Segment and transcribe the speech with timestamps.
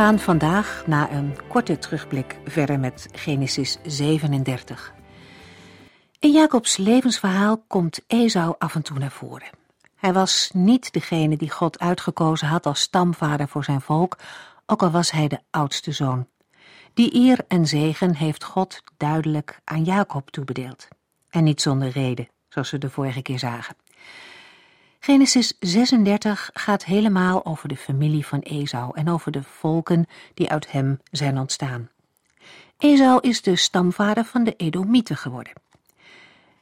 [0.00, 4.92] Gaan vandaag na een korte terugblik verder met Genesis 37.
[6.18, 9.50] In Jacobs levensverhaal komt Esau af en toe naar voren.
[9.96, 14.18] Hij was niet degene die God uitgekozen had als stamvader voor zijn volk,
[14.66, 16.26] ook al was hij de oudste zoon.
[16.94, 20.88] Die eer en zegen heeft God duidelijk aan Jacob toebedeeld.
[21.30, 23.76] En niet zonder reden, zoals we de vorige keer zagen.
[25.02, 30.72] Genesis 36 gaat helemaal over de familie van Esau en over de volken die uit
[30.72, 31.88] hem zijn ontstaan.
[32.78, 35.52] Esau is de stamvader van de Edomieten geworden.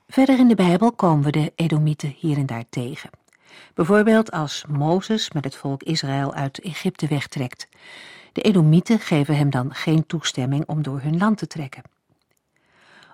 [0.08, 3.10] Verder in de Bijbel komen we de Edomieten hier en daar tegen.
[3.74, 7.68] Bijvoorbeeld als Mozes met het volk Israël uit Egypte wegtrekt.
[8.32, 11.82] De Edomieten geven hem dan geen toestemming om door hun land te trekken.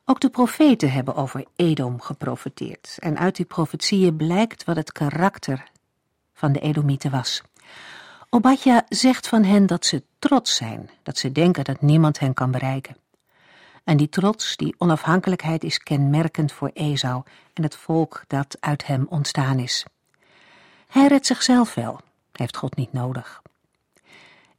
[0.06, 2.96] Ook de profeten hebben over Edom geprofeteerd.
[2.98, 5.64] En uit die profetieën blijkt wat het karakter
[6.32, 7.42] van de Edomieten was.
[8.30, 12.50] Obadja zegt van hen dat ze trots zijn, dat ze denken dat niemand hen kan
[12.50, 12.96] bereiken.
[13.84, 19.06] En die trots, die onafhankelijkheid is kenmerkend voor Esau en het volk dat uit hem
[19.08, 19.86] ontstaan is.
[20.86, 22.00] Hij redt zichzelf wel,
[22.32, 23.42] heeft God niet nodig.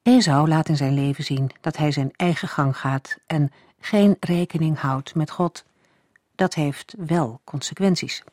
[0.06, 4.80] Esau laat in zijn leven zien dat hij zijn eigen gang gaat en geen rekening
[4.80, 5.66] houdt met God.
[6.36, 8.24] Dat heeft wel consequenties.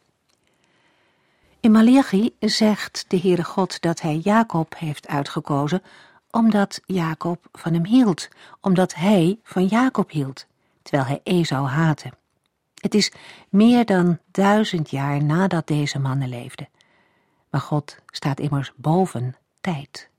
[1.60, 5.82] In Malachi zegt de Heere God dat hij Jacob heeft uitgekozen
[6.30, 8.28] omdat Jacob van hem hield,
[8.60, 10.46] omdat hij van Jacob hield,
[10.82, 12.12] terwijl hij Esau haatte.
[12.74, 13.12] Het is
[13.48, 16.68] meer dan duizend jaar nadat deze mannen leefden.
[17.50, 20.10] Maar God staat immers boven tijd.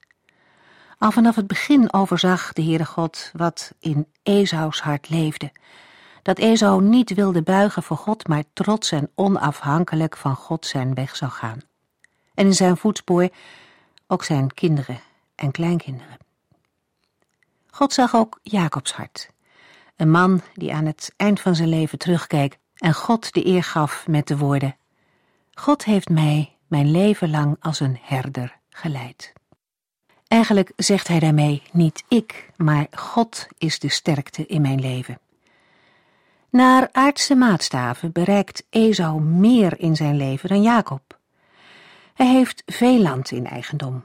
[1.04, 5.52] Al vanaf het begin overzag de Heere God wat in Esaus hart leefde.
[6.22, 11.16] Dat Esau niet wilde buigen voor God, maar trots en onafhankelijk van God zijn weg
[11.16, 11.62] zou gaan.
[12.34, 13.30] En in zijn voetspoor
[14.08, 15.00] ook zijn kinderen
[15.36, 16.18] en kleinkinderen.
[17.70, 19.30] God zag ook Jacobs hart.
[19.96, 24.08] Een man die aan het eind van zijn leven terugkeek en God de eer gaf
[24.08, 24.76] met de woorden:
[25.54, 29.34] God heeft mij mijn leven lang als een herder geleid.
[30.34, 35.20] Eigenlijk zegt hij daarmee niet ik, maar God is de sterkte in mijn leven.
[36.50, 41.18] Naar aardse maatstaven bereikt Esau meer in zijn leven dan Jacob.
[42.14, 44.04] Hij heeft veel land in eigendom.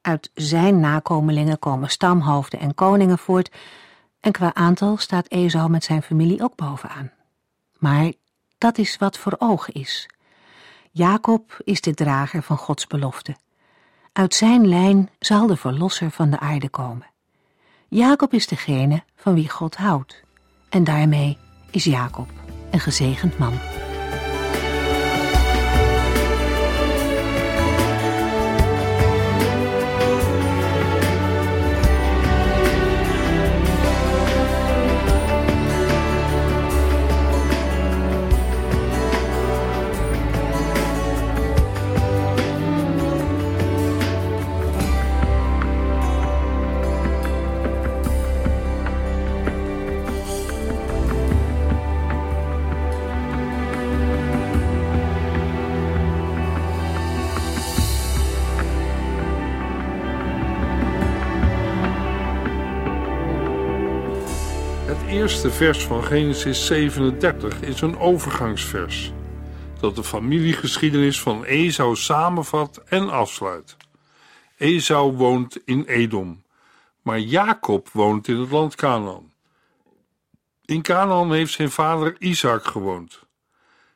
[0.00, 3.50] Uit zijn nakomelingen komen stamhoofden en koningen voort,
[4.20, 7.10] en qua aantal staat Esau met zijn familie ook bovenaan.
[7.78, 8.12] Maar
[8.58, 10.08] dat is wat voor ogen is.
[10.90, 13.36] Jacob is de drager van Gods belofte.
[14.12, 17.06] Uit zijn lijn zal de verlosser van de aarde komen.
[17.88, 20.22] Jacob is degene van wie God houdt.
[20.68, 21.38] En daarmee
[21.70, 22.28] is Jacob
[22.70, 23.52] een gezegend man.
[65.30, 69.12] Eerste vers van Genesis 37 is een overgangsvers
[69.80, 73.76] dat de familiegeschiedenis van Esau samenvat en afsluit.
[74.56, 76.42] Esau woont in Edom,
[77.02, 79.32] maar Jacob woont in het land Canaan.
[80.64, 83.22] In Canaan heeft zijn vader Isaac gewoond.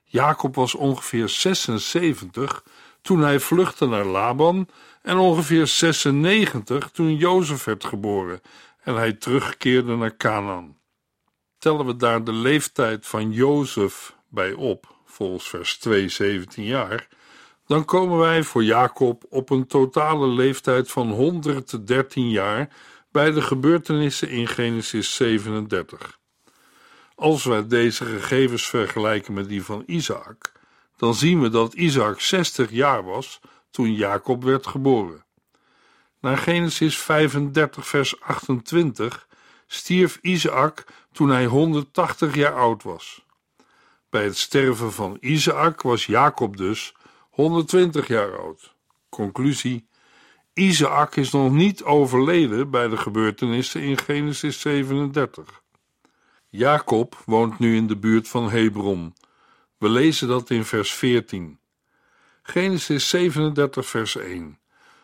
[0.05, 2.65] Jacob was ongeveer 76
[3.03, 4.69] toen hij vluchtte naar Laban
[5.03, 8.41] en ongeveer 96 toen Jozef werd geboren
[8.83, 10.83] en hij terugkeerde naar Canaan
[11.65, 17.09] tellen we daar de leeftijd van Jozef bij op, volgens vers 2, 17 jaar,
[17.67, 22.69] dan komen wij voor Jacob op een totale leeftijd van 113 jaar
[23.13, 26.19] bij de gebeurtenissen in Genesis 37.
[27.15, 30.53] Als wij deze gegevens vergelijken met die van Isaac,
[30.97, 33.41] dan zien we dat Isaac 60 jaar was
[33.71, 35.25] toen Jacob werd geboren.
[36.21, 39.27] Naar Genesis 35, vers 28
[39.67, 40.85] stierf Isaac
[41.15, 43.25] toen hij 180 jaar oud was.
[44.11, 46.95] Bij het sterven van Isaac was Jacob dus
[47.31, 48.75] 120 jaar oud.
[49.09, 49.87] Conclusie:
[50.53, 55.63] Isaac is nog niet overleden bij de gebeurtenissen in Genesis 37.
[56.49, 59.15] Jacob woont nu in de buurt van Hebron.
[59.79, 61.59] We lezen dat in vers 14.
[62.43, 64.59] Genesis 37, vers 1.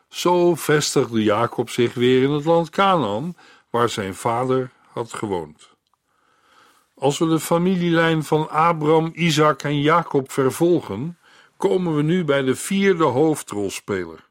[0.09, 3.37] Zo vestigde Jacob zich weer in het land Canaan,
[3.71, 5.70] waar zijn vader had gewoond.
[7.01, 11.19] Als we de familielijn van Abraham, Isaac en Jacob vervolgen,
[11.57, 14.29] komen we nu bij de vierde hoofdrolspeler.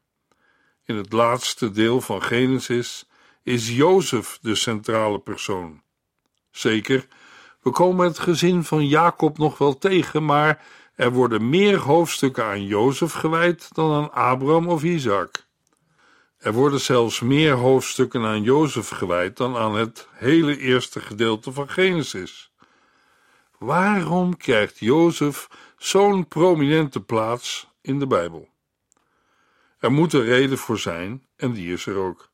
[0.84, 3.08] In het laatste deel van Genesis
[3.42, 5.82] is Jozef de centrale persoon.
[6.50, 7.06] Zeker,
[7.62, 10.64] we komen het gezin van Jacob nog wel tegen, maar
[10.94, 15.46] er worden meer hoofdstukken aan Jozef gewijd dan aan Abraham of Isaac.
[16.38, 21.68] Er worden zelfs meer hoofdstukken aan Jozef gewijd dan aan het hele eerste gedeelte van
[21.68, 22.49] Genesis.
[23.60, 25.48] Waarom krijgt Jozef
[25.78, 28.48] zo'n prominente plaats in de Bijbel?
[29.78, 32.30] Er moet een reden voor zijn en die is er ook.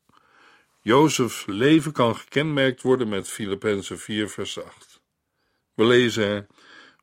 [0.81, 5.01] Jozefs leven kan gekenmerkt worden met Filippenzen 4 vers 8.
[5.75, 6.47] We lezen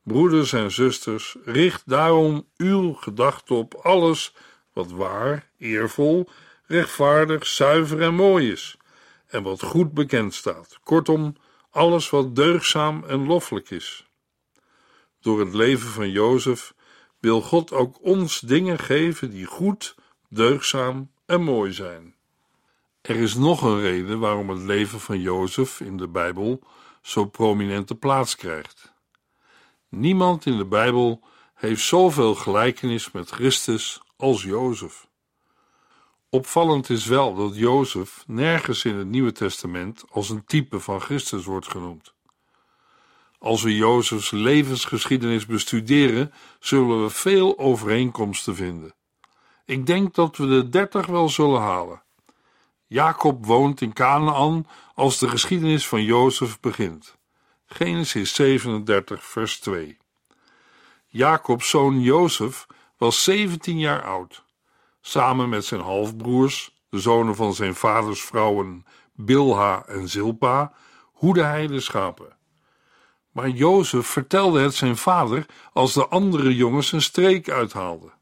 [0.02, 4.34] Broeders en zusters, richt daarom uw gedachten op alles
[4.72, 6.28] wat waar, eervol,
[6.66, 8.76] rechtvaardig, zuiver en mooi is,
[9.26, 10.78] en wat goed bekend staat.
[10.82, 11.36] Kortom,
[11.70, 14.03] alles wat deugzaam en loffelijk is.
[15.24, 16.74] Door het leven van Jozef
[17.20, 19.94] wil God ook ons dingen geven die goed,
[20.28, 22.14] deugzaam en mooi zijn.
[23.00, 26.60] Er is nog een reden waarom het leven van Jozef in de Bijbel
[27.02, 28.92] zo prominente plaats krijgt.
[29.88, 31.20] Niemand in de Bijbel
[31.54, 35.06] heeft zoveel gelijkenis met Christus als Jozef.
[36.28, 41.44] Opvallend is wel dat Jozef nergens in het Nieuwe Testament als een type van Christus
[41.44, 42.13] wordt genoemd.
[43.44, 48.94] Als we Jozefs levensgeschiedenis bestuderen, zullen we veel overeenkomsten vinden.
[49.64, 52.02] Ik denk dat we de dertig wel zullen halen.
[52.86, 57.16] Jacob woont in Canaan als de geschiedenis van Jozef begint.
[57.66, 59.96] Genesis 37, vers 2.
[61.06, 62.66] Jacobs zoon Jozef
[62.96, 64.44] was 17 jaar oud.
[65.00, 70.72] Samen met zijn halfbroers, de zonen van zijn vaders vrouwen Bilha en Zilpa,
[71.12, 72.42] hoede hij de schapen.
[73.34, 78.12] Maar Jozef vertelde het zijn vader als de andere jongens een streek uithaalden.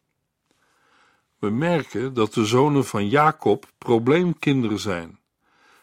[1.39, 5.19] We merken dat de zonen van Jacob probleemkinderen zijn.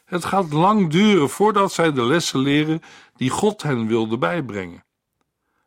[0.06, 2.82] Het gaat lang duren voordat zij de lessen leren
[3.16, 4.84] die God hen wilde bijbrengen.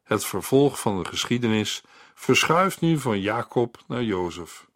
[0.02, 1.82] Het vervolg van de geschiedenis
[2.14, 4.66] verschuift nu van Jacob naar Jozef.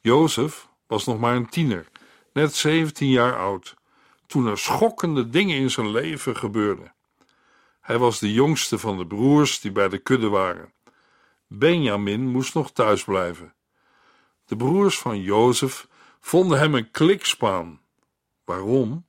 [0.00, 1.88] Jozef was nog maar een tiener,
[2.32, 3.74] net 17 jaar oud,
[4.26, 6.96] toen er schokkende dingen in zijn leven gebeurden.
[7.88, 10.72] Hij was de jongste van de broers die bij de kudde waren.
[11.46, 13.54] Benjamin moest nog thuis blijven.
[14.46, 15.88] De broers van Jozef
[16.20, 17.80] vonden hem een klikspaan.
[18.44, 19.06] Waarom?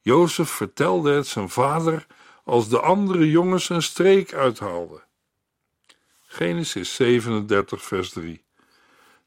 [0.00, 2.06] Jozef vertelde het zijn vader
[2.44, 5.02] als de andere jongens een streek uithaalden.
[6.26, 8.44] Genesis 37, vers 3.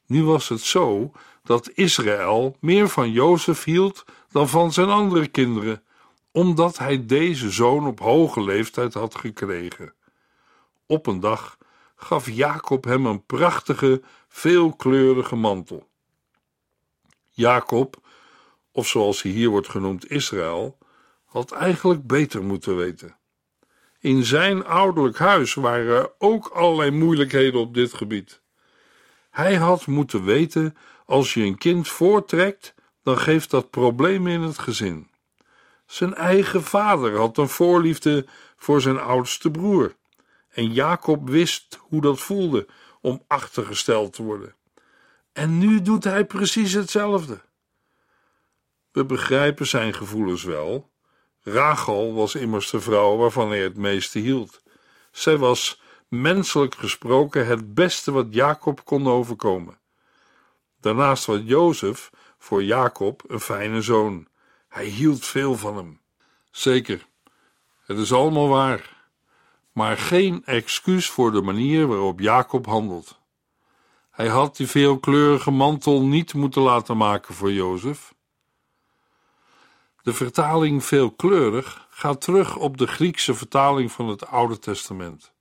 [0.06, 5.82] Nu was het zo dat Israël meer van Jozef hield dan van zijn andere kinderen,
[6.32, 9.94] omdat hij deze zoon op hoge leeftijd had gekregen.
[10.86, 11.58] Op een dag
[11.96, 15.88] gaf Jacob hem een prachtige, veelkleurige mantel.
[17.28, 17.96] Jacob,
[18.72, 20.78] of zoals hij hier wordt genoemd Israël,
[21.24, 23.16] had eigenlijk beter moeten weten.
[23.98, 28.40] In zijn ouderlijk huis waren ook allerlei moeilijkheden op dit gebied.
[29.30, 34.58] Hij had moeten weten: als je een kind voortrekt, dan geeft dat problemen in het
[34.58, 35.11] gezin.
[35.92, 39.94] Zijn eigen vader had een voorliefde voor zijn oudste broer.
[40.48, 42.66] En Jacob wist hoe dat voelde
[43.00, 44.54] om achtergesteld te worden.
[45.32, 47.40] En nu doet hij precies hetzelfde.
[48.92, 50.90] We begrijpen zijn gevoelens wel.
[51.42, 54.62] Rachel was immers de vrouw waarvan hij het meeste hield.
[55.10, 59.78] Zij was, menselijk gesproken, het beste wat Jacob kon overkomen.
[60.80, 64.30] Daarnaast was Jozef voor Jacob een fijne zoon.
[64.72, 66.00] Hij hield veel van hem.
[66.50, 67.06] Zeker,
[67.84, 68.96] het is allemaal waar,
[69.72, 73.20] maar geen excuus voor de manier waarop Jacob handelt.
[74.10, 78.14] Hij had die veelkleurige mantel niet moeten laten maken voor Jozef.
[80.02, 85.32] De vertaling veelkleurig gaat terug op de Griekse vertaling van het Oude Testament.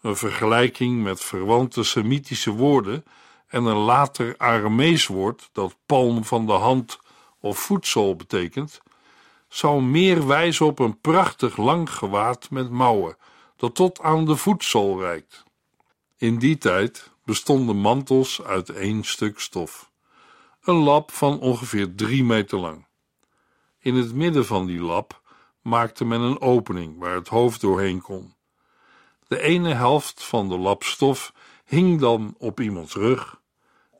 [0.00, 3.04] Een vergelijking met verwante Semitische woorden
[3.46, 6.98] en een later Aramees woord dat palm van de hand
[7.40, 8.80] of voedsel betekent,
[9.48, 13.16] zou meer wijzen op een prachtig lang gewaad met mouwen,
[13.56, 15.44] dat tot aan de voetzool reikt.
[16.16, 19.90] In die tijd bestonden mantels uit één stuk stof,
[20.62, 22.86] een lap van ongeveer drie meter lang.
[23.78, 25.20] In het midden van die lap
[25.62, 28.34] maakte men een opening waar het hoofd doorheen kon.
[29.26, 31.32] De ene helft van de lap stof
[31.64, 33.40] hing dan op iemands rug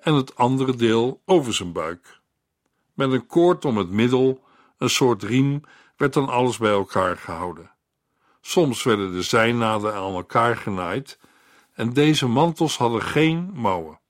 [0.00, 2.17] en het andere deel over zijn buik.
[2.99, 4.45] Met een koord om het middel,
[4.78, 5.61] een soort riem,
[5.97, 7.71] werd dan alles bij elkaar gehouden.
[8.40, 11.19] Soms werden de zijnaden aan elkaar genaaid
[11.73, 14.00] en deze mantels hadden geen mouwen.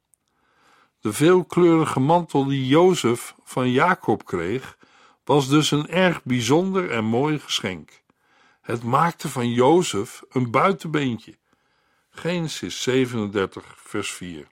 [1.00, 4.78] De veelkleurige mantel die Jozef van Jacob kreeg,
[5.24, 8.02] was dus een erg bijzonder en mooi geschenk.
[8.60, 11.38] Het maakte van Jozef een buitenbeentje.
[12.10, 14.46] Genesis 37, vers 4.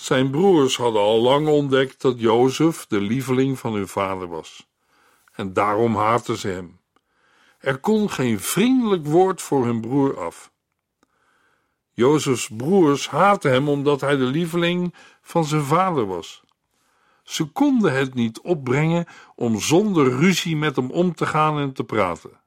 [0.00, 4.68] Zijn broers hadden al lang ontdekt dat Jozef de lieveling van hun vader was.
[5.32, 6.80] En daarom haatten ze hem.
[7.58, 10.52] Er kon geen vriendelijk woord voor hun broer af.
[11.92, 16.42] Jozefs broers haatten hem omdat hij de lieveling van zijn vader was.
[17.22, 21.84] Ze konden het niet opbrengen om zonder ruzie met hem om te gaan en te
[21.84, 22.40] praten.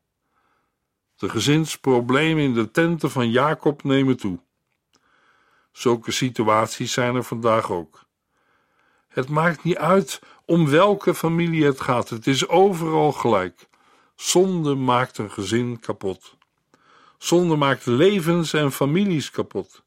[1.15, 4.39] De gezinsproblemen in de tenten van Jacob nemen toe.
[5.73, 8.05] Zulke situaties zijn er vandaag ook.
[9.07, 13.67] Het maakt niet uit om welke familie het gaat, het is overal gelijk.
[14.15, 16.37] Zonde maakt een gezin kapot.
[17.17, 19.83] Zonde maakt levens en families kapot.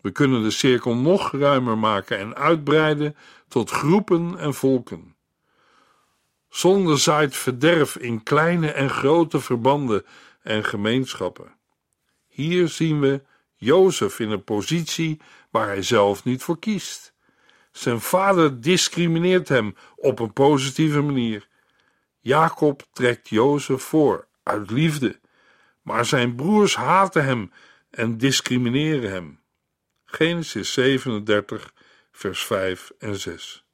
[0.00, 3.16] We kunnen de cirkel nog ruimer maken en uitbreiden
[3.48, 5.16] tot groepen en volken.
[6.48, 10.04] Zonde zaait verderf in kleine en grote verbanden
[10.42, 11.54] en gemeenschappen.
[12.28, 13.22] Hier zien we
[13.62, 17.14] Jozef in een positie waar hij zelf niet voor kiest.
[17.72, 21.48] Zijn vader discrimineert hem op een positieve manier.
[22.20, 25.20] Jacob trekt Jozef voor uit liefde,
[25.82, 27.52] maar zijn broers haten hem
[27.90, 29.40] en discrimineren hem.
[30.04, 31.74] Genesis 37,
[32.12, 33.64] vers 5 en 6.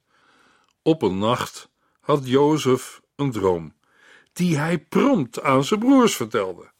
[0.81, 3.73] Op een nacht had Jozef een droom,
[4.33, 6.71] die hij prompt aan zijn broers vertelde.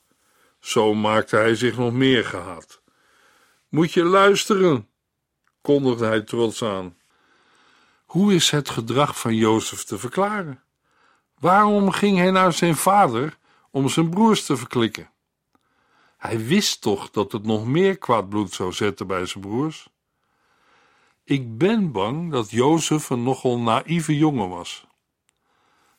[0.60, 2.86] Zo maakte hij zich nog meer gehaat.
[3.70, 4.90] Moet je luisteren,
[5.62, 6.98] kondigde hij trots aan.
[8.06, 10.64] Hoe is het gedrag van Jozef te verklaren?
[11.40, 13.38] Waarom ging hij naar zijn vader
[13.72, 15.10] om zijn broers te verklikken?
[16.18, 19.90] Hij wist toch dat het nog meer kwaad bloed zou zetten bij zijn broers?
[21.24, 24.86] Ik ben bang dat Jozef een nogal naïeve jongen was.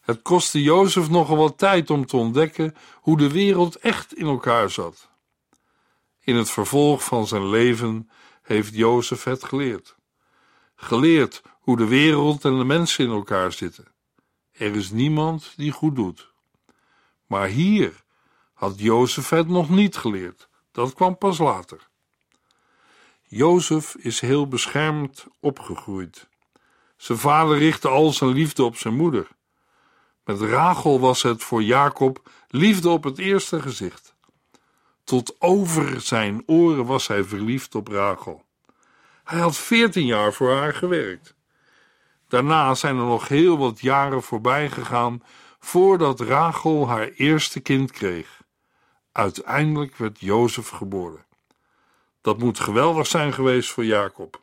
[0.01, 4.71] Het kostte Jozef nogal wat tijd om te ontdekken hoe de wereld echt in elkaar
[4.71, 5.09] zat.
[6.29, 8.11] In het vervolg van zijn leven
[8.43, 9.97] heeft Jozef het geleerd.
[10.77, 13.87] Geleerd hoe de wereld en de mensen in elkaar zitten.
[14.53, 16.33] Er is niemand die goed doet.
[17.27, 18.05] Maar hier
[18.53, 20.49] had Jozef het nog niet geleerd.
[20.73, 21.89] Dat kwam pas later.
[23.23, 26.29] Jozef is heel beschermd opgegroeid.
[26.97, 29.29] Zijn vader richtte al zijn liefde op zijn moeder.
[30.25, 34.17] Met Rachel was het voor Jacob liefde op het eerste gezicht.
[35.09, 38.45] Tot over zijn oren was hij verliefd op Rachel.
[39.25, 41.35] Hij had veertien jaar voor haar gewerkt.
[42.27, 45.23] Daarna zijn er nog heel wat jaren voorbij gegaan
[45.59, 48.43] voordat Rachel haar eerste kind kreeg.
[49.13, 51.27] Uiteindelijk werd Jozef geboren.
[52.21, 54.43] Dat moet geweldig zijn geweest voor Jacob.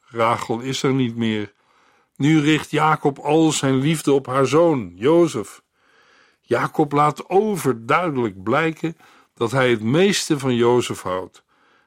[0.00, 1.52] Rachel is er niet meer.
[2.16, 5.62] Nu richt Jacob al zijn liefde op haar zoon, Jozef.
[6.40, 8.96] Jacob laat overduidelijk blijken
[9.38, 11.42] dat hij het meeste van Jozef houdt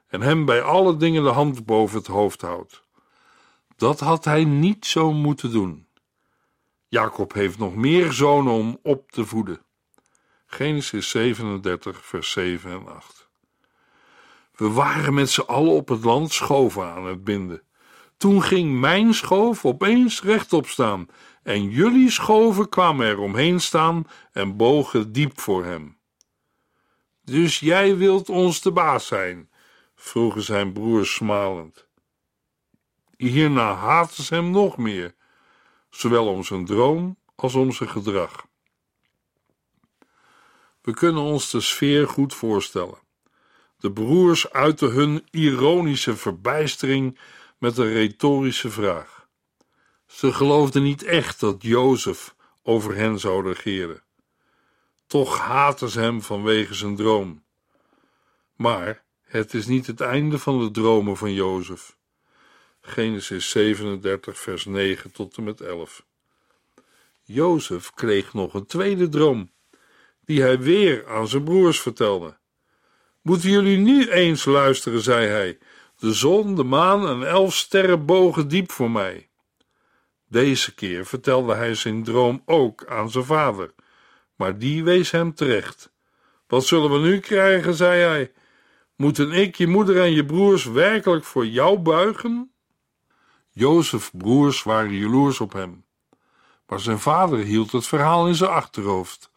[0.07, 2.83] en hem bij alle dingen de hand boven het hoofd houdt.
[3.75, 5.87] Dat had hij niet zo moeten doen.
[6.87, 9.61] Jacob heeft nog meer zonen om op te voeden.
[10.45, 13.27] Genesis 37, vers 7 en 8.
[14.55, 17.61] We waren met z'n allen op het land schoven aan het binden.
[18.17, 21.07] Toen ging mijn schoof opeens rechtop staan
[21.43, 25.99] en jullie schoven kwamen er omheen staan en bogen diep voor hem.
[27.31, 29.49] Dus jij wilt ons de baas zijn?
[29.95, 31.87] vroegen zijn broers smalend.
[33.17, 35.15] Hierna haatten ze hem nog meer,
[35.89, 38.45] zowel om zijn droom als om zijn gedrag.
[40.81, 42.99] We kunnen ons de sfeer goed voorstellen.
[43.77, 47.19] De broers uiten hun ironische verbijstering
[47.57, 49.27] met een retorische vraag.
[50.05, 54.03] Ze geloofden niet echt dat Jozef over hen zou regeren.
[55.11, 57.43] Toch haten ze hem vanwege zijn droom.
[58.55, 61.97] Maar het is niet het einde van de dromen van Jozef.
[62.81, 66.05] Genesis 37, vers 9 tot en met 11.
[67.23, 69.51] Jozef kreeg nog een tweede droom,
[70.25, 72.37] die hij weer aan zijn broers vertelde.
[73.21, 75.57] Moeten jullie nu eens luisteren, zei hij.
[75.97, 79.29] De zon, de maan en elf sterren bogen diep voor mij.
[80.27, 83.73] Deze keer vertelde hij zijn droom ook aan zijn vader,
[84.35, 85.91] maar die wees hem terecht.
[86.47, 88.31] Wat zullen we nu krijgen, zei hij.
[88.95, 92.51] Moeten ik, je moeder en je broers werkelijk voor jou buigen?
[93.53, 95.85] Jozefs broers waren jaloers op hem,
[96.67, 99.31] maar zijn vader hield het verhaal in zijn achterhoofd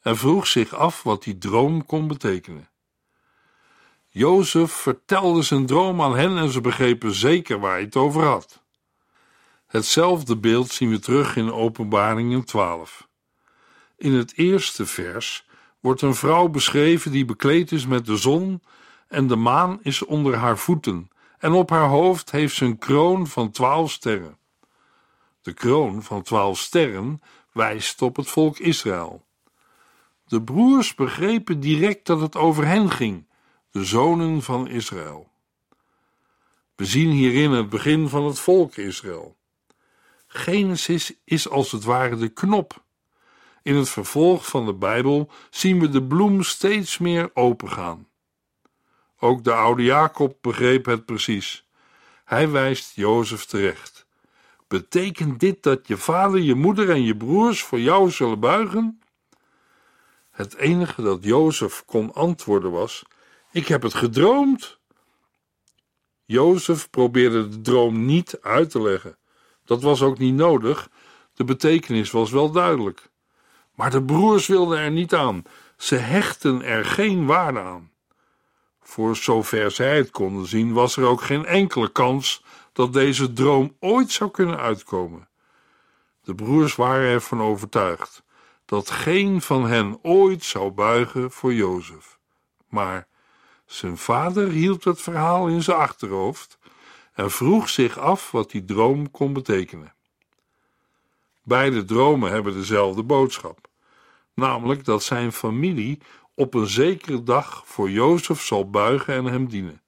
[0.00, 2.68] en vroeg zich af wat die droom kon betekenen.
[4.08, 8.62] Jozef vertelde zijn droom aan hen en ze begrepen zeker waar hij het over had.
[9.66, 13.08] Hetzelfde beeld zien we terug in Openbaringen 12.
[13.96, 15.46] In het eerste vers
[15.80, 18.62] wordt een vrouw beschreven die bekleed is met de zon
[19.08, 23.26] en de maan is onder haar voeten en op haar hoofd heeft ze een kroon
[23.26, 24.38] van twaalf sterren.
[25.42, 27.20] De kroon van twaalf sterren
[27.52, 29.24] wijst op het volk Israël.
[30.24, 33.26] De broers begrepen direct dat het over hen ging,
[33.70, 35.30] de zonen van Israël.
[36.74, 39.36] We zien hierin het begin van het volk Israël.
[40.26, 42.84] Genesis is als het ware de knop.
[43.66, 48.08] In het vervolg van de Bijbel zien we de bloem steeds meer opengaan.
[49.18, 51.68] Ook de oude Jacob begreep het precies.
[52.24, 54.06] Hij wijst Jozef terecht.
[54.68, 59.00] Betekent dit dat je vader, je moeder en je broers voor jou zullen buigen?
[60.30, 63.04] Het enige dat Jozef kon antwoorden was:
[63.50, 64.78] Ik heb het gedroomd.
[66.24, 69.18] Jozef probeerde de droom niet uit te leggen.
[69.64, 70.90] Dat was ook niet nodig,
[71.34, 73.14] de betekenis was wel duidelijk.
[73.76, 75.42] Maar de broers wilden er niet aan,
[75.76, 77.90] ze hechten er geen waarde aan.
[78.82, 83.76] Voor zover zij het konden zien, was er ook geen enkele kans dat deze droom
[83.80, 85.28] ooit zou kunnen uitkomen.
[86.22, 88.24] De broers waren ervan overtuigd
[88.64, 92.18] dat geen van hen ooit zou buigen voor Jozef.
[92.68, 93.06] Maar
[93.66, 96.58] zijn vader hield het verhaal in zijn achterhoofd
[97.12, 99.94] en vroeg zich af wat die droom kon betekenen.
[101.42, 103.65] Beide dromen hebben dezelfde boodschap,
[104.36, 105.98] namelijk dat zijn familie
[106.34, 109.82] op een zekere dag voor Jozef zal buigen en hem dienen.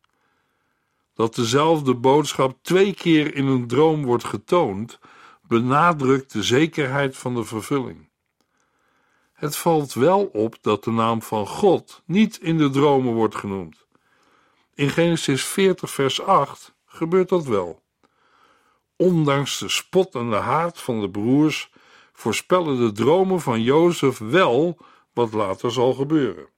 [1.14, 4.98] Dat dezelfde boodschap twee keer in een droom wordt getoond,
[5.42, 8.08] benadrukt de zekerheid van de vervulling.
[9.32, 13.86] Het valt wel op dat de naam van God niet in de dromen wordt genoemd.
[14.74, 17.82] In Genesis 40, vers 8 gebeurt dat wel.
[18.96, 21.70] Ondanks de spot en de haat van de broers
[22.18, 24.78] voorspellen de dromen van Jozef wel
[25.12, 26.48] wat later zal gebeuren.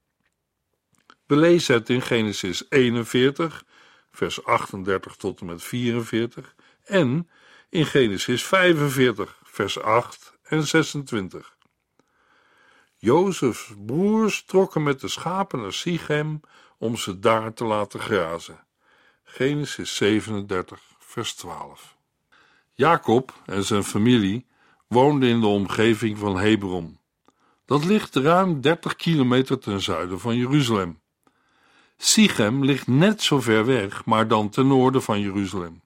[1.25, 3.65] We lezen het in Genesis 41,
[4.11, 7.29] vers 38 tot en met 44 en
[7.69, 11.55] in Genesis 45, vers 8 en 26.
[12.95, 16.39] Jozefs broers trokken met de schapen naar Sichem
[16.77, 18.65] om ze daar te laten grazen.
[19.23, 21.95] Genesis 37, vers 12.
[22.73, 24.49] Jacob en zijn familie
[24.91, 26.99] woonden in de omgeving van Hebron.
[27.65, 30.99] Dat ligt ruim 30 kilometer ten zuiden van Jeruzalem.
[31.97, 35.81] Sichem ligt net zo ver weg, maar dan ten noorden van Jeruzalem.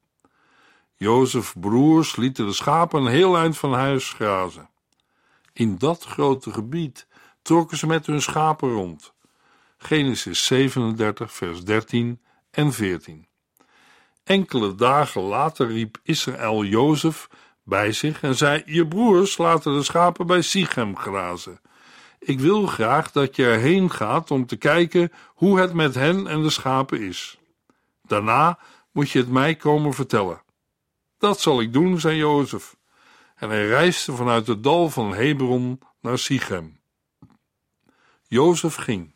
[0.96, 4.70] Jozefs broers lieten de schapen een heel eind van huis grazen.
[5.54, 7.08] In dat grote gebied
[7.42, 9.14] trokken ze met hun schapen rond.
[9.78, 13.28] Genesis 37, vers 13 en 14.
[14.24, 17.28] Enkele dagen later riep Israël Jozef
[17.66, 21.60] bij zich en zei: Je broers laten de schapen bij Sichem grazen.
[22.20, 26.42] Ik wil graag dat je erheen gaat om te kijken hoe het met hen en
[26.42, 27.38] de schapen is.
[28.02, 28.60] Daarna
[28.92, 30.42] moet je het mij komen vertellen.
[31.18, 32.76] Dat zal ik doen, zei Jozef.
[33.36, 36.80] En hij reisde vanuit het dal van Hebron naar Sichem.
[38.28, 39.14] Jozef ging.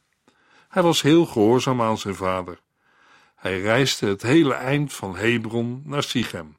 [0.67, 2.59] Hij was heel gehoorzaam aan zijn vader.
[3.35, 6.58] Hij reisde het hele eind van Hebron naar Sichem.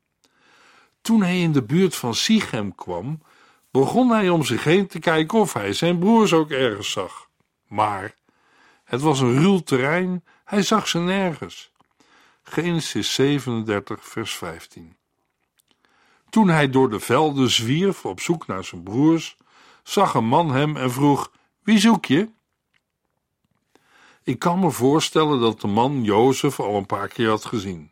[1.00, 3.22] Toen hij in de buurt van Sichem kwam,
[3.70, 7.28] begon hij om zich heen te kijken of hij zijn broers ook ergens zag.
[7.66, 8.14] Maar
[8.84, 11.72] het was een ruw terrein, hij zag ze nergens.
[12.42, 14.96] Genesis 37, vers 15.
[16.30, 19.36] Toen hij door de velden zwierf op zoek naar zijn broers,
[19.82, 21.32] zag een man hem en vroeg:
[21.62, 22.28] Wie zoek je?
[24.22, 27.89] Ik kan me voorstellen dat de man Jozef al een paar keer had gezien.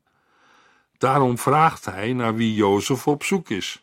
[0.99, 3.81] Daarom vraagt hij naar wie Jozef op zoek is.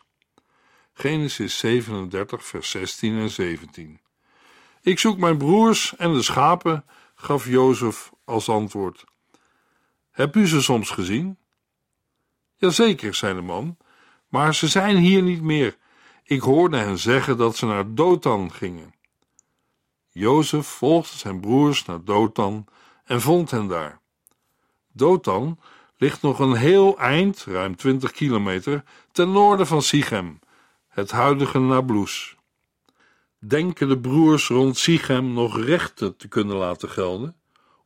[0.94, 4.00] Genesis 37, vers 16 en 17.
[4.82, 9.04] Ik zoek mijn broers en de schapen, gaf Jozef als antwoord.
[10.12, 11.38] Heb u ze soms gezien?
[12.56, 13.78] Jazeker, zei de man,
[14.28, 15.78] maar ze zijn hier niet meer.
[16.24, 18.94] Ik hoorde hen zeggen dat ze naar Dothan gingen.
[20.10, 22.68] Jozef volgde zijn broers naar Dothan
[23.04, 24.00] en vond hen daar.
[24.92, 25.60] Dothan
[25.98, 30.40] ligt nog een heel eind, ruim 20 kilometer, ten noorden van Sichem,
[30.88, 32.36] het huidige Nablus.
[33.40, 37.36] Denken de broers rond Sichem nog rechten te kunnen laten gelden,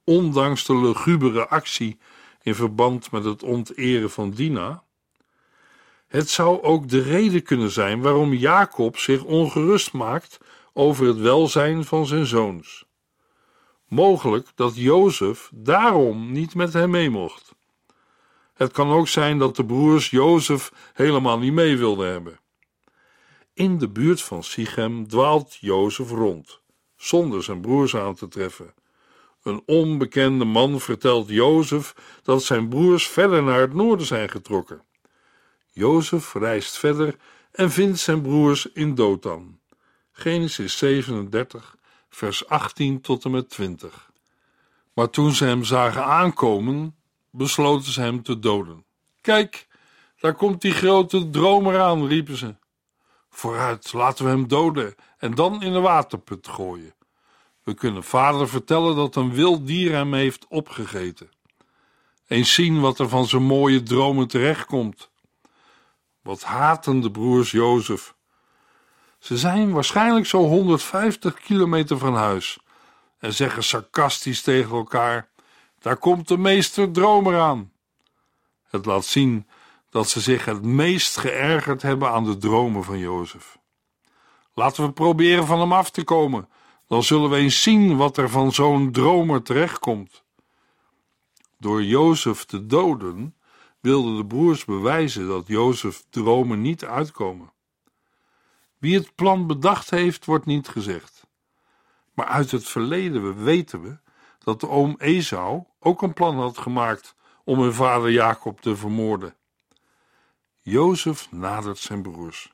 [0.03, 1.97] ondanks de lugubere actie
[2.41, 4.83] in verband met het onteren van Dina?
[6.07, 10.37] Het zou ook de reden kunnen zijn waarom Jacob zich ongerust maakt
[10.73, 12.85] over het welzijn van zijn zoons.
[13.87, 17.55] Mogelijk dat Jozef daarom niet met hem mee mocht.
[18.59, 22.39] Het kan ook zijn dat de broers Jozef helemaal niet mee wilden hebben.
[23.53, 26.61] In de buurt van Sichem dwaalt Jozef rond,
[26.95, 28.73] zonder zijn broers aan te treffen.
[29.43, 34.83] Een onbekende man vertelt Jozef dat zijn broers verder naar het noorden zijn getrokken.
[35.71, 37.15] Jozef reist verder
[37.51, 39.59] en vindt zijn broers in Dothan.
[40.11, 41.77] Genesis 37,
[42.09, 44.11] vers 18 tot en met 20.
[44.93, 46.98] Maar toen ze hem zagen aankomen,
[47.31, 48.85] besloten ze hem te doden.
[49.21, 49.67] Kijk,
[50.19, 52.55] daar komt die grote dromer aan, riepen ze.
[53.29, 56.93] Vooruit, laten we hem doden en dan in de waterput gooien.
[57.63, 61.29] We kunnen vader vertellen dat een wild dier hem heeft opgegeten.
[62.27, 65.09] Eens zien wat er van zijn mooie dromen terechtkomt.
[66.21, 68.15] Wat haten de broers Jozef.
[69.19, 72.59] Ze zijn waarschijnlijk zo 150 kilometer van huis
[73.19, 75.28] en zeggen sarcastisch tegen elkaar:
[75.79, 77.71] Daar komt de meester dromer aan.
[78.69, 79.47] Het laat zien
[79.89, 83.57] dat ze zich het meest geërgerd hebben aan de dromen van Jozef.
[84.53, 86.49] Laten we proberen van hem af te komen,
[86.87, 90.23] dan zullen we eens zien wat er van zo'n dromer terechtkomt.
[91.57, 93.35] Door Jozef te doden
[93.79, 97.51] wilden de broers bewijzen dat Jozef dromen niet uitkomen.
[98.77, 101.27] Wie het plan bedacht heeft, wordt niet gezegd.
[102.13, 103.97] Maar uit het verleden weten we
[104.39, 109.35] dat de oom Esau ook een plan had gemaakt om hun vader Jacob te vermoorden.
[110.61, 112.53] Jozef nadert zijn broers.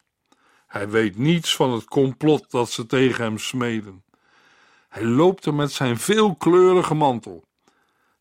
[0.68, 4.04] Hij weet niets van het complot dat ze tegen hem smeden.
[4.90, 7.44] Hij loopt er met zijn veelkleurige mantel.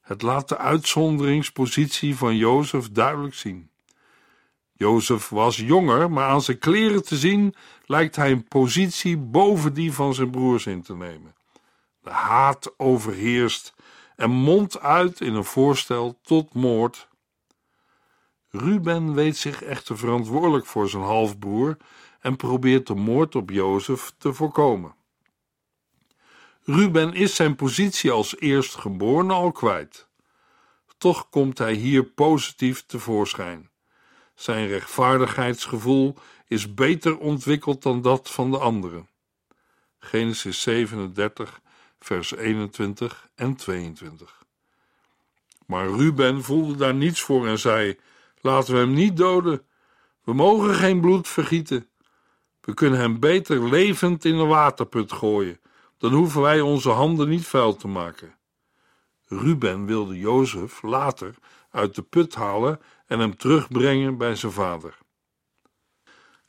[0.00, 3.70] Het laat de uitzonderingspositie van Jozef duidelijk zien.
[4.72, 7.54] Jozef was jonger, maar aan zijn kleren te zien
[7.86, 11.34] lijkt hij een positie boven die van zijn broers in te nemen.
[12.00, 13.73] De haat overheerst
[14.16, 17.08] en mondt uit in een voorstel tot moord.
[18.50, 21.76] Ruben weet zich echter verantwoordelijk voor zijn halfbroer
[22.20, 24.94] en probeert de moord op Jozef te voorkomen.
[26.62, 30.08] Ruben is zijn positie als eerstgeborene al kwijt.
[30.98, 33.70] Toch komt hij hier positief tevoorschijn.
[34.34, 39.08] Zijn rechtvaardigheidsgevoel is beter ontwikkeld dan dat van de anderen.
[39.98, 41.60] Genesis 37,
[42.04, 44.44] vers 21 en 22.
[45.66, 47.98] Maar Ruben voelde daar niets voor en zei:
[48.40, 49.66] Laten we hem niet doden.
[50.24, 51.88] We mogen geen bloed vergieten.
[52.60, 55.60] We kunnen hem beter levend in een waterput gooien.
[55.98, 58.34] Dan hoeven wij onze handen niet vuil te maken.
[59.26, 61.34] Ruben wilde Jozef later
[61.70, 64.98] uit de put halen en hem terugbrengen bij zijn vader.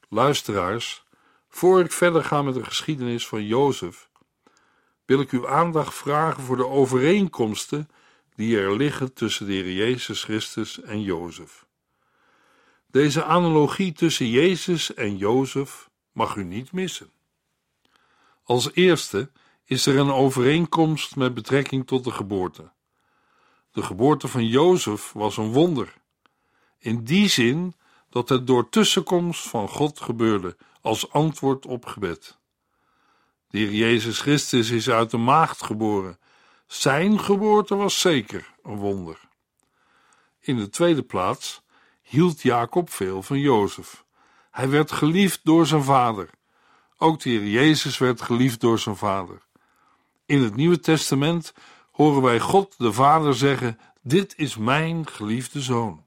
[0.09, 1.03] Luisteraars,
[1.49, 4.09] voor ik verder ga met de geschiedenis van Jozef,
[5.05, 7.89] wil ik uw aandacht vragen voor de overeenkomsten
[8.35, 11.65] die er liggen tussen de Heer Jezus Christus en Jozef.
[12.87, 17.09] Deze analogie tussen Jezus en Jozef mag u niet missen.
[18.43, 19.31] Als eerste
[19.63, 22.71] is er een overeenkomst met betrekking tot de geboorte.
[23.71, 25.93] De geboorte van Jozef was een wonder.
[26.77, 27.75] In die zin
[28.09, 32.37] dat het door tussenkomst van God gebeurde als antwoord op gebed.
[33.47, 36.19] De Heer Jezus Christus is uit de maagd geboren.
[36.67, 39.19] Zijn geboorte was zeker een wonder.
[40.39, 41.61] In de tweede plaats
[42.01, 44.03] hield Jacob veel van Jozef.
[44.51, 46.29] Hij werd geliefd door zijn vader.
[46.97, 49.41] Ook de Heer Jezus werd geliefd door zijn vader.
[50.25, 51.53] In het Nieuwe Testament
[51.91, 56.03] horen wij God de Vader zeggen: Dit is mijn geliefde zoon.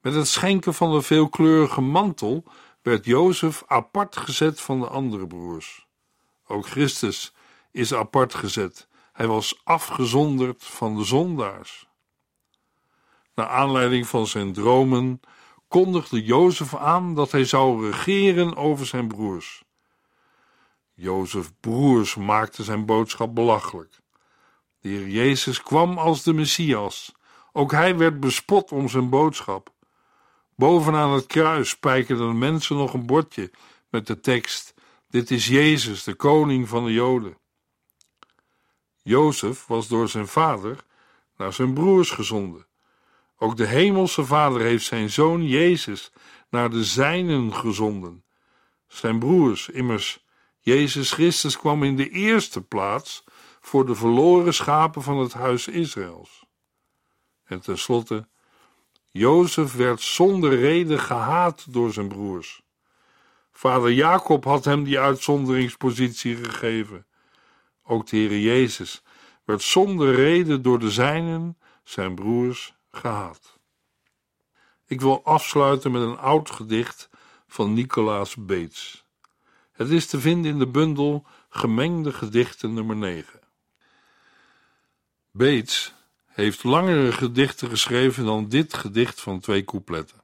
[0.00, 2.44] Met het schenken van de veelkleurige mantel
[2.82, 5.86] werd Jozef apart gezet van de andere broers.
[6.46, 7.32] Ook Christus
[7.70, 8.88] is apart gezet.
[9.12, 11.88] Hij was afgezonderd van de zondaars.
[13.34, 15.20] Naar aanleiding van zijn dromen
[15.68, 19.62] kondigde Jozef aan dat hij zou regeren over zijn broers.
[20.94, 24.00] Jozef broers maakten zijn boodschap belachelijk.
[24.80, 27.12] De Heer Jezus kwam als de Messias.
[27.52, 29.72] Ook hij werd bespot om zijn boodschap.
[30.60, 33.50] Bovenaan het kruis spijkerden mensen nog een bordje
[33.88, 34.74] met de tekst:
[35.08, 37.38] Dit is Jezus, de koning van de Joden.
[39.02, 40.84] Jozef was door zijn vader
[41.36, 42.66] naar zijn broers gezonden.
[43.36, 46.12] Ook de hemelse vader heeft zijn zoon Jezus
[46.50, 48.24] naar de zijnen gezonden.
[48.86, 50.24] Zijn broers, immers,
[50.58, 53.24] Jezus Christus kwam in de eerste plaats
[53.60, 56.44] voor de verloren schapen van het huis Israëls.
[57.44, 58.28] En tenslotte,
[59.10, 62.62] Jozef werd zonder reden gehaat door zijn broers.
[63.52, 67.06] Vader Jacob had hem die uitzonderingspositie gegeven.
[67.84, 69.02] Ook de Heer Jezus
[69.44, 73.58] werd zonder reden door de zijnen, zijn broers, gehaat.
[74.86, 77.08] Ik wil afsluiten met een oud gedicht
[77.46, 79.04] van Nicolaas Beets.
[79.72, 83.40] Het is te vinden in de bundel Gemengde Gedichten nummer 9.
[85.30, 85.94] Beets
[86.32, 90.22] heeft langere gedichten geschreven dan dit gedicht van twee coupletten.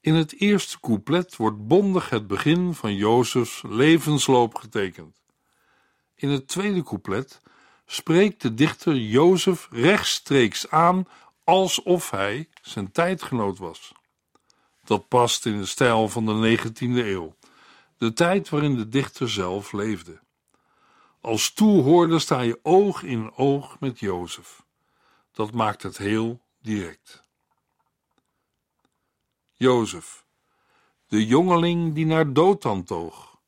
[0.00, 5.20] In het eerste couplet wordt bondig het begin van Jozefs levensloop getekend.
[6.14, 7.40] In het tweede couplet
[7.86, 11.06] spreekt de dichter Jozef rechtstreeks aan
[11.44, 13.92] alsof hij zijn tijdgenoot was.
[14.84, 17.34] Dat past in de stijl van de 19e eeuw,
[17.98, 20.20] de tijd waarin de dichter zelf leefde.
[21.20, 24.66] Als toehoorder sta je oog in oog met Jozef.
[25.38, 27.22] Dat maakt het heel direct.
[29.52, 30.24] Jozef,
[31.06, 33.38] de jongeling die naar Dothan toog,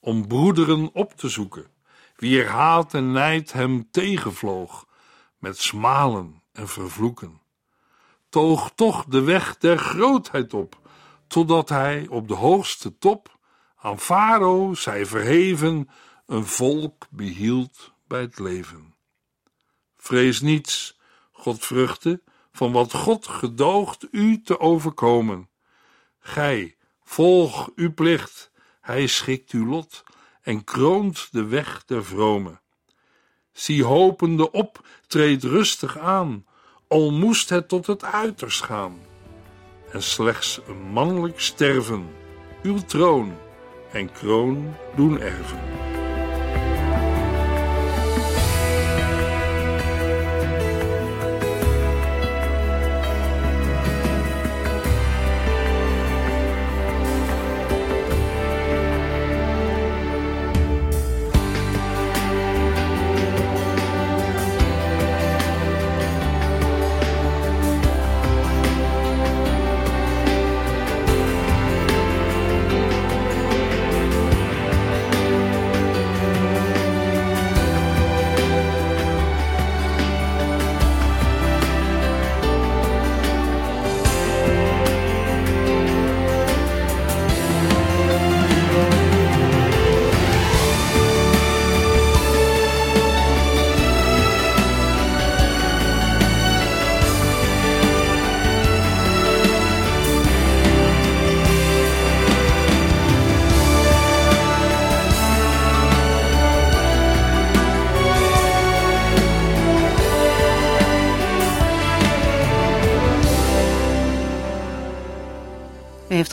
[0.00, 1.70] om broederen op te zoeken
[2.16, 4.86] wier haat en nijd hem tegenvloog,
[5.38, 7.40] met smalen en vervloeken,
[8.28, 10.90] toog toch de weg der grootheid op,
[11.26, 13.38] totdat hij op de hoogste top
[13.76, 15.90] aan Farao, zij verheven,
[16.26, 18.94] een volk behield bij het leven.
[19.96, 20.98] Vrees niets,
[21.40, 22.22] Godvruchten,
[22.52, 25.48] van wat God gedoogt u te overkomen.
[26.18, 28.50] Gij, volg uw plicht,
[28.80, 30.02] hij schikt uw lot
[30.42, 32.60] en kroont de weg der vrome.
[33.52, 36.46] Zie hopende op, treed rustig aan,
[36.88, 38.98] al moest het tot het uiterst gaan.
[39.92, 42.08] En slechts een mannelijk sterven,
[42.62, 43.36] uw troon
[43.92, 45.89] en kroon doen erven.